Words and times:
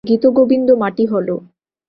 গীতগোবিন্দ 0.03 0.69
মাটি 0.81 1.05
হল। 1.05 1.27